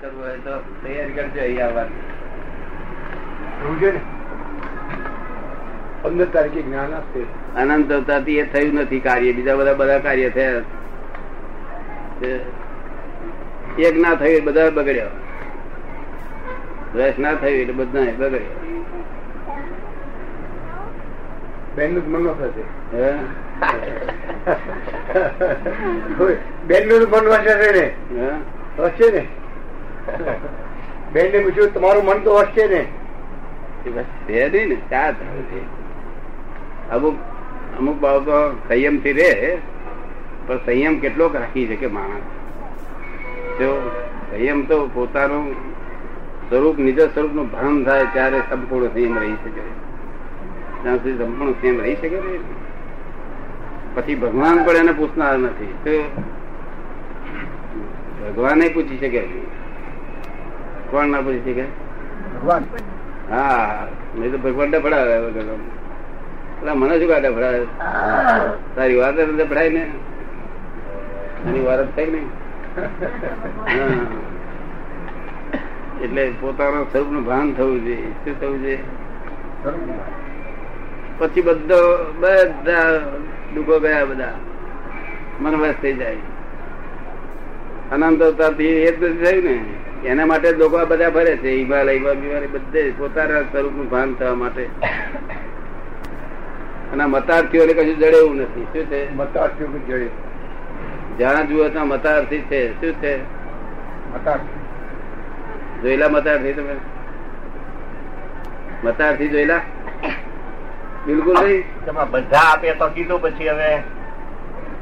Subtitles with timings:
[0.00, 2.00] કરવું હોય તો તૈયારી કરજો અહીં આવવાની.
[6.02, 7.22] પંદર તારીખે જ્ઞાન આપશે.
[7.56, 9.32] અનંત અવતારથી એ થયું નથી કાર્ય.
[9.32, 10.50] બીજા બધા બધા કાર્ય થયા.
[13.78, 15.06] એક ના થયું એટલે બધા બગડ્યા.
[16.94, 18.40] રસ ના થયું એટલે બધા બગડ્યા.
[21.76, 22.64] બેનનું મન થશે.
[22.96, 23.14] હે?
[26.66, 27.90] બેનનું મન છે ને?
[28.78, 29.26] હશે ને?
[31.12, 32.86] બેન ને પૂછ્યું, તમારું મન તો હશે ને?
[34.28, 35.14] છે નહીં ને, ચાર
[36.92, 37.14] અમુક
[37.78, 39.58] અમુક બાબતો સંયમથી રે
[40.46, 42.22] પણ સંયમ કેટલોક રાખી શકે માણસ.
[43.58, 43.90] જો
[44.30, 45.52] સંયમ તો પોતાનું
[46.48, 49.60] સ્વરૂપ, નિજ સ્વરૂપનું ભ્રમ થાય, ત્યારે સંપૂર્ણ સંયમ રહી શકે.
[50.82, 52.18] ત્યાં સુધી સંપૂર્ણ સંયમ રહી શકે
[53.94, 55.74] પછી ભગવાન પણ એને પૂછનાર નથી.
[55.84, 56.22] તો
[58.26, 59.20] ભગવાને પૂછી શકે.
[59.20, 59.65] નહીં.
[60.90, 61.64] કોણ ના પૂછી શકે
[62.34, 62.62] ભગવાન?
[63.30, 63.86] હા
[64.18, 64.78] નહીં તો ભગવાન ને.
[66.60, 67.66] પેલા મને શું કાઢે ડફડાવે
[68.76, 69.18] તારી વાત જ
[69.72, 69.82] ને.
[71.46, 72.20] એની વાત થઈ ને.
[76.02, 78.10] એટલે પોતાના સ્વરૂપનું ભાન થવું જોઈએ.
[78.24, 78.78] શું થવું જોઈએ?
[81.18, 81.80] પછી બધો
[82.20, 82.98] બધા
[83.54, 84.34] દુઃખો ગયા બધા.
[85.40, 86.16] મનવસ થઈ જાય.
[87.92, 89.56] અનંત અવતારથી એ જ થયું ને.
[90.04, 94.64] એના માટે લોકો બધા ફરે છે હિમાલય બીમારી બધે પોતાના સ્વરૂપનું ભાન થવા માટે.
[96.92, 98.62] અને મતાર્થીઓને કશું જડે એવું નથી.
[98.64, 99.14] શું છે?
[99.14, 100.08] મતાર્થીઓ કે
[101.18, 102.72] જય જુઓ ત્યાં મતાર્થી છે.
[102.72, 103.22] શું છે?
[104.14, 104.60] મતાર્થી.
[105.82, 106.74] જોયેલા મતાર્થી તમે?
[108.84, 109.60] મતાર્થી જોયેલા?
[111.06, 111.84] બિલકુલ નહીં?
[111.86, 113.82] તમે બધા આપે તો કીધું પછી હવે.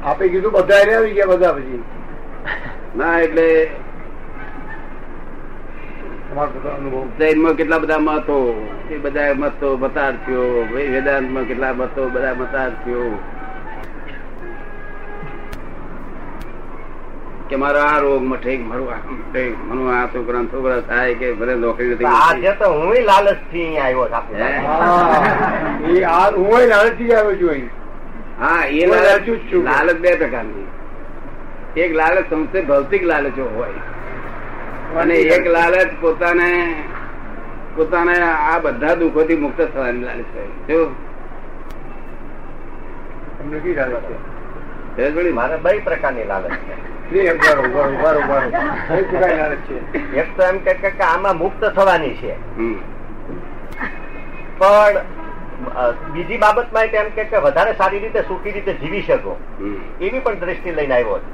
[0.03, 1.83] આપે કીધું બધા આવી ગયા બધા પછી.
[2.97, 3.69] ના એટલે
[6.35, 7.07] તમારો બધો અનુભવ.
[7.19, 8.69] જૈનમાં કેટલા બધા મતો?
[8.91, 13.17] એ બધા મતો મતાર્થીઓ વેદાંતમાં કેટલા મતો બધા મતાર્થીઓ
[17.49, 18.93] કે મારો આ રોગ મઠે મારું
[19.93, 24.51] આ છોકરા છોકરા થાય કે ભલે નોકરી નથી આજે તો હું લાલચથી આવ્યો હે?
[26.67, 27.69] લાલચથી આવ્યો છું અહીં.
[28.39, 29.63] હા એ લાલચ લાલચું જ છું.
[29.63, 30.67] લાલચ બે પ્રકારની.
[31.75, 33.94] એક લાલચ સંસ્થે ભૌતિક લાલચો હોય.
[34.95, 36.49] અને એક લાલચ પોતાને
[37.75, 40.45] પોતાને આ બધા દુઃખોથી મુક્ત થવાની લાલચ છે?
[45.31, 46.51] મારે બે પ્રકારની લાલચ
[50.15, 52.13] એક તો એમ કે આમાં મુક્ત થવાની
[54.57, 54.97] પણ
[56.13, 59.37] બીજી બાબતમાં એમ કે કે વધારે સારી રીતે સુખી રીતે જીવી શકો.
[60.01, 61.33] એવી પણ દ્રષ્ટિ લઈને આવ્યો છું.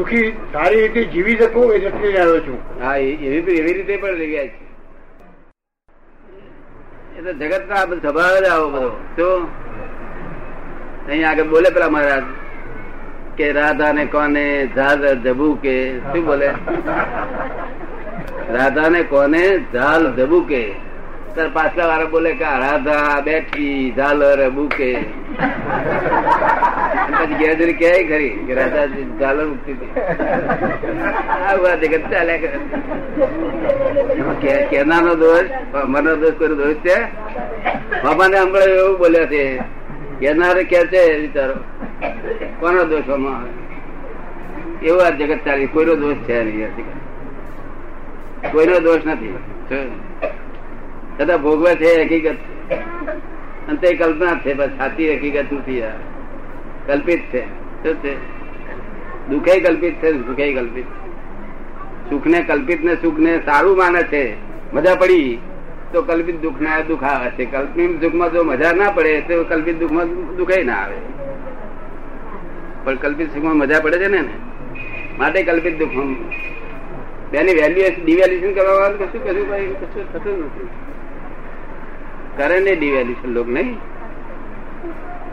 [0.00, 2.58] સુખી સારી રીતે જીવી શકું એ દ્રષ્ટિએ આવ્યો છું.
[2.82, 4.60] હા એવી એવી રીતે પણ રહ્યા છે.
[7.18, 8.90] એ તો જગત ના સ્વભાવ જ આવો બધો.
[9.16, 9.28] તો
[11.08, 12.24] અહીંયા આગળ બોલે પેલા મહારાજ
[13.36, 16.48] કે રાધા ને કોને ઝાલ જબુ કે શું બોલે?
[18.50, 20.62] રાધા ને કોને ઝાલ જબુ કે
[21.34, 24.92] ત્યારે પાછલા વાળા બોલે કે રાધા બેઠી, ઝાલર બુકે
[27.18, 28.30] પછી ગેરજરી કહે ખરી?
[28.46, 28.86] કે રાધા
[29.20, 29.90] ઝાલર હતી.
[31.48, 32.58] આવું જગત ચાલ્યા કરે.
[34.76, 35.46] એમાં દોષ
[35.86, 36.98] મનો દોષ કોઈ દોષ છે?
[38.02, 39.44] બાબાને હમણાં એવું બોલ્યા છે.
[40.20, 41.56] કેનારે કે છે વિચારો.
[42.60, 43.40] કોનો દોષ આમાં?
[44.82, 45.66] એવું આ જગત ચાલી.
[45.66, 46.70] કોઈનો દોષ છે નહીં
[48.52, 49.34] કોઈનો દોષ નથી?
[51.20, 52.36] છતાં ભોગવે છે હકીકત.
[53.68, 55.90] અને તે કલ્પના છે બસ સાચી હકીકત નથી આ
[56.86, 57.42] કલ્પિત છે.
[57.82, 58.14] શું છે?
[59.28, 60.84] દુઃખે કલ્પિત છે, સુખે કલ્પિત.
[62.10, 64.34] સુખ ને કલ્પિત ને સુખ ને સારું માને છે,
[64.72, 65.38] મજા પડી,
[65.92, 67.44] તો કલ્પિત દુઃખ ને દુઃખ આવે છે.
[67.44, 70.96] કલ્પિત દુઃખમાં જો મજા ના પડે, તો કલ્પિત દુઃખમાં દુઃખ ના આવે.
[72.84, 74.24] પણ કલ્પિત સુખમાં મજા પડે છે ને
[75.18, 75.90] માટે કલ્પિત દુઃખ
[77.32, 80.68] બેની વેલ્યુએશન ડિવેલ્યુશન કરવા કશું કશું કશું થતું નથી.
[82.40, 83.74] કરે ને ડિવેલ્યુશન લોક નહીં?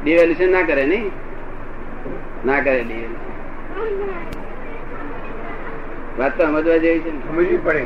[0.04, 1.12] ડિવેલ્યુશન ના કરે નહીં?
[2.46, 3.28] ના કરે ડિવેલ્યુશન
[6.20, 7.86] વાત તો સમજવા જેવી છે સમજવી પડે.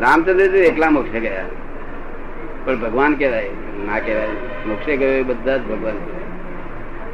[0.00, 1.44] રામચંદ્રજી એકલા મોક્ષે ગયા.
[2.64, 3.48] પણ ભગવાન કહેવાય
[3.86, 4.28] ના કહેવાય.
[4.66, 5.94] મોક્ષે ગયો એ બધા જ ભગવાન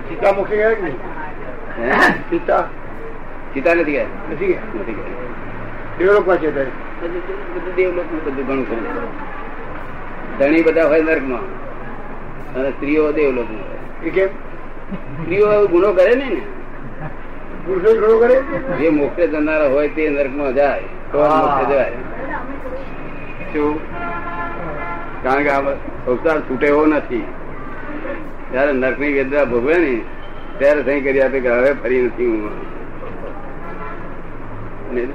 [0.09, 0.97] સીતા મોક્ષે ગયા કે નહીં?
[2.31, 2.63] સીતા?
[3.55, 4.07] સીતા નથી ગયા?
[4.33, 4.81] નથી ગયા.
[4.81, 5.05] નથી ગયા.
[5.99, 6.71] દેવલોકમાં છે ત્યારે
[7.55, 9.48] બધું દેવલોક બધું ઘણું છે.
[10.39, 11.41] ધણી બધા હોય નર્કમાં.
[12.55, 13.79] અને સ્ત્રીઓ દેવલોકમાં
[15.23, 16.43] સ્ત્રીઓ ગુનો કરે નહીં ને.
[17.67, 18.37] પુરુષો ગુનો કરે?
[18.79, 20.81] જે મોક્ષે જનારા હોય તે નરકમાં જાય.
[21.13, 21.91] તો મોક્ષે જાય?
[23.53, 23.81] શું?
[25.23, 27.25] કારણ કે આ સંસાર છૂટે એવો નથી.
[28.53, 30.01] જયારે નરકની વેદના ભોગવે ને
[30.59, 32.51] ત્યારે સહી કરી આપે કે હવે ફરી નથી હું.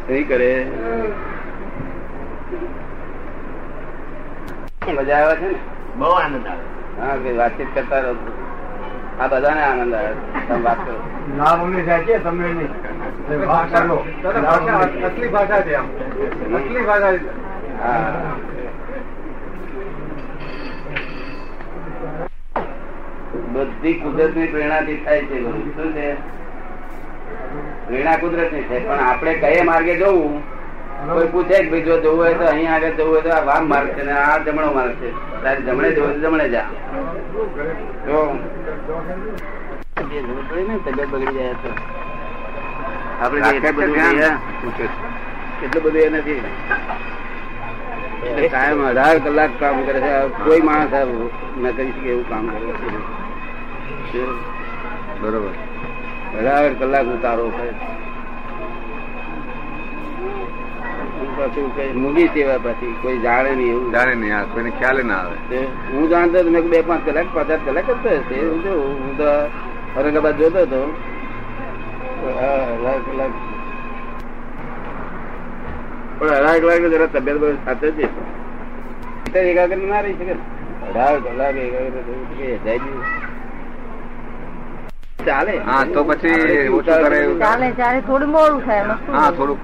[0.07, 0.71] સહી કરે.
[4.91, 5.59] મજા આવે છે ને?
[5.97, 6.63] બહુ આનંદ આવે.
[7.01, 8.15] હા કે વાતચીત કરતા રહો.
[9.19, 10.13] આ બધાને આનંદ આવે
[10.47, 10.95] તમે વાત કરો.
[11.37, 12.69] ના થાય છે તમને નહીં.
[13.45, 14.05] ભાષા લો
[15.03, 15.85] અસલી ભાષા છે આમ.
[16.55, 17.11] અસલી ભાષા
[17.83, 18.35] હા.
[23.53, 25.43] બધી કુદરતની પ્રેરણાથી થાય છે.
[25.75, 26.15] શું છે?
[27.87, 30.62] પ્રેરણા કુદરતની છે પણ આપણે કયા માર્ગે જવું?
[31.11, 33.63] કોઈ પૂછે કે ભાઈ જો જવું હોય તો અહીં આગળ જવું હોય તો આ વામ
[33.71, 35.09] માર્ગ છે ને આ જમણો માર્ગ છે.
[35.43, 36.67] તારે જમણે જવું તો જમણે જા.
[40.67, 41.69] ને તબિયત બગડી જાય તો
[43.21, 43.57] આપણે જે
[45.63, 46.41] એટલું બધું એ નથી.
[48.53, 50.13] કાયમ અઢાર કલાક કામ કરે છે.
[50.45, 50.93] કોઈ માણસ
[51.61, 52.59] ન કરી શકે એવું કામ કરે
[54.11, 54.23] છે.
[55.21, 55.53] બરોબર.
[56.37, 57.85] અઢાર કલાક ઉતારો કરે છે.
[61.37, 63.91] પાછું કઈ મૂંગી સેવા પછી કોઈ જાણે નહીં એવું.
[63.95, 65.37] જાણે નહીં આ કોઈને ખ્યાલ ના આવે.
[65.93, 68.37] હું જાણતો હતો બે પાંચ કલાક પચાસ કલાક કરતો હશે.
[68.41, 69.27] હું જો હું તો
[69.97, 70.81] ઔરંગાબાદ જોતો હતો.
[72.39, 73.33] હા, અઢાર કલાક
[76.19, 77.87] પણ અઢાર કલાક જરા તબિયત બહુ સાથે
[79.33, 80.35] છે એકાગ્ર ના રહી શકે
[80.87, 82.01] અઢાર કલાક એકાગ્ર
[82.37, 83.22] કે જાય.
[85.27, 85.53] ચાલે.
[85.69, 89.61] હા તો પછી ઓછું કરે ચાલે ચાલે થોડું મોડું થાય હા થોડુંક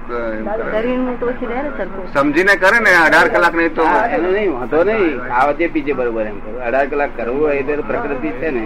[2.14, 3.84] સમજીને કરે ને અઢાર કલાક નહીં તો
[4.16, 5.20] એનો નહીં વાંધો નહીં.
[5.40, 6.54] આવજે પીજે બરોબર એમ કહું.
[6.68, 8.64] અઢાર કલાક કરવું હોય એટલે પ્રકૃતિ છે ને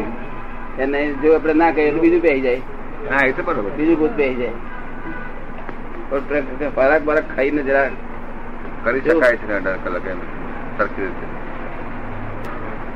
[0.84, 2.62] એને જો આપણે ના કહીએ તો બીજું બેસી જાય.
[3.10, 3.70] હા એ તો બરોબર.
[3.78, 4.56] બીજું ભૂત બેસી જાય.
[6.10, 7.86] પણ ફરાક બરાક ખાઈને જરા
[8.84, 10.20] કરી શકાય છે અઢાર કલાક એમ
[10.78, 11.26] સરખી રીતે.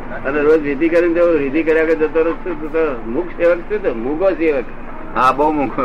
[0.08, 3.94] અને રોજ વિધિ કરીને જવું વિધિ કર્યા જતો રોજ શું તો મુખ સેવક શું તો
[3.94, 4.64] મૂગો સેવક.
[5.14, 5.82] હા બહુ મૂકો.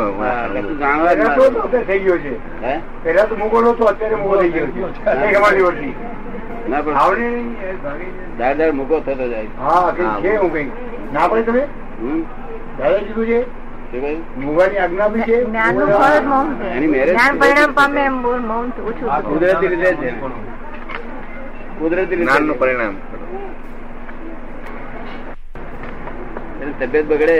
[0.78, 2.32] જાણવા તો થઈ ગયો છે.
[2.62, 2.80] હે?
[3.02, 5.94] પહેલા તો મૂકો નતો અત્યારે મૂકો થઈ ગયો છે.
[6.68, 7.44] ના પણ
[8.38, 9.48] દાડ મૂકો થતો જાય.
[9.58, 9.92] હા
[10.22, 10.70] છે હું કઈ?
[11.12, 11.62] ના પડે તમે
[12.00, 12.22] હમ?
[12.78, 13.44] દાદા કીધું છે
[13.92, 14.06] છે?
[15.26, 15.44] છે.
[18.76, 19.22] તો.
[19.22, 20.14] કુદરતી રીતે છે.
[21.78, 22.96] કુદરતી રીતે જ્ઞાનનું પરિણામ
[26.62, 27.38] એની તબિયત બગડે.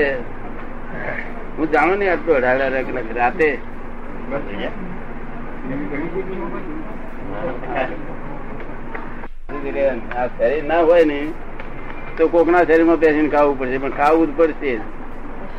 [1.58, 3.16] હું જાણું નહીં આટલું અઢાર અઢાર કલાક.
[3.16, 3.58] રાતે.
[10.16, 11.20] આ શરીર ના હોય ને
[12.16, 14.72] તો કોકના શરીરમાં બેસીને ખાવું પડશે પણ ખાવું જ પડશે.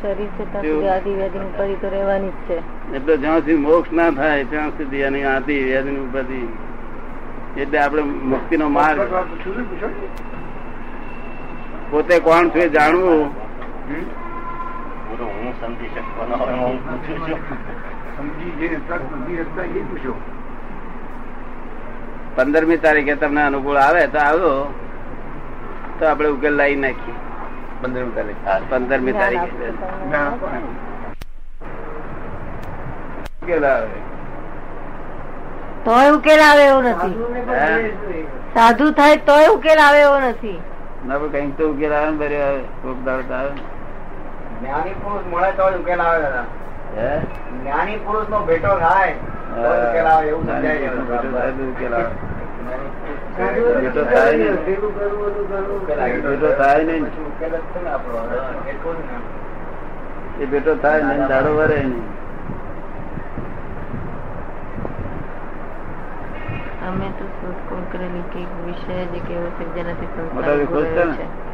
[0.02, 0.44] શરીર છે
[0.88, 2.58] આદિ વ્યાધિ પડી તો રહેવાની જ છે.
[2.96, 6.42] એટલે જ્યાં સુધી મોક્ષ ના થાય ત્યાં સુધી એની આદિ વ્યાધિ ઉપાધિ.
[7.62, 9.00] એટલે આપણે મુક્તિનો માર્ગ.
[11.90, 13.45] પોતે કોણ છે જાણવું.
[13.88, 17.40] હું હું સમજી શકવાનો હવે હું પૂછું છું.
[18.16, 20.14] સમજી જે રસ્તા સમજી રસ્તા એ પૂછો.
[22.36, 24.50] પંદરમી તારીખે તમને અનુકૂળ આવે તો આવો
[26.00, 27.16] તો આપણે ઉકેલ લાવી નાખીએ.
[27.82, 28.40] પંદરમી તારીખ.
[28.70, 29.68] પંદરમી તારીખે.
[33.42, 33.98] ઉકેલ આવે.
[35.84, 37.14] તોય ઉકેલ આવે એવો નથી.
[38.58, 40.58] સાધુ થાય તોય ઉકેલ આવે એવો નથી.
[41.06, 43.62] ના પણ કંઈક તો ઉકેલ આવે ને બરે આવે કોક દાડો આવે ને.
[44.58, 46.44] જ્ઞાની પુરુષ મળે તો જ ઉકેલ આવે દાદા
[47.54, 49.14] જ્ઞાની પુરુષ નો ભેટો થાય
[49.82, 50.90] ઉકેલ આવે એવું સમજાય
[53.76, 54.34] બેટો થાય.
[54.34, 54.50] ને.
[54.56, 54.84] બેટો
[56.84, 56.96] ને.
[60.36, 61.80] એ બેટો ને દાડો વરે
[66.86, 71.04] અમે તો શોધખોળ કરેલી કે એક વિષય જ કેવો છે કે જેનાથી મોટા સંસાર છે
[71.04, 71.16] ને?
[71.16, 71.44] છે બીજી ક્યાંય ખબર નથી.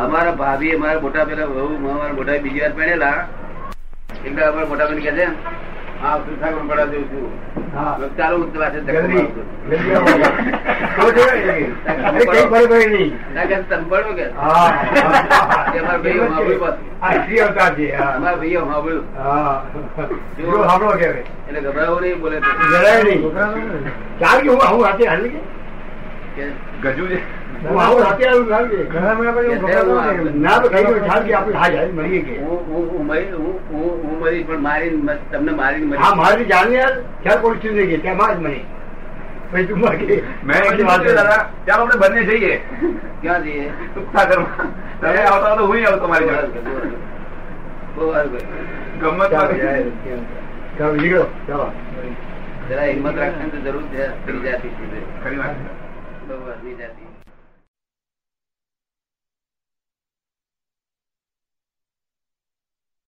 [0.00, 3.16] અમારા ભાભી અમારા મોટા પેલા બહુ અમારા મોટા બીજી વાર પહેરેલા
[4.18, 5.26] એટલે અમારા મોટા બેન કે છે
[6.02, 7.26] હા ઠાકોર પડા દઉં છું.
[8.16, 9.26] ચાલો હું.
[21.48, 22.36] એટલે ગભરાવું નહીં બોલે.
[23.04, 23.20] નહીં.
[24.18, 25.32] કે હું હાલી
[27.64, 28.76] ગજુ છે હું આવું રાતે આવું ચાલ કે?
[30.36, 33.30] ના પણ કઈ ગયું ચાલ કે આપણે હાજ હાજ મળીએ કે હું હું હું મરી
[33.32, 37.40] હું હું હું મરી પણ મારીને મત- તમને મારીને મરી હા મારી જાણને યાર ખ્યાલ
[37.40, 38.60] કોઈ ચીજ નહીં કે ત્યાં માં જ મને
[39.50, 42.52] પછી તું માં કે મેં કીધું વાત કે દાદા ચાલો આપણે બંને જઈએ
[43.20, 43.66] ક્યાં જઈએ
[44.12, 44.68] સાગરમાં
[45.00, 46.92] તમે આવતા હો તો હું આવતો તમારી જોડે
[47.94, 48.44] બહુ વાર ગયો.
[49.30, 49.54] ચાલો,
[50.76, 51.66] ચાલો, હીરો, ચાલો.
[52.68, 55.70] જરા હિંમત રાખવાની તો જરૂર છે સ્ત્રી જાતિ છે ખરી વાત છે.
[56.28, 57.02] બહુ આદમી જાતિ